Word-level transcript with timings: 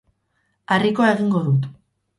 Harrikoa 0.77 1.13
egingo 1.13 1.47
dut. 1.51 1.73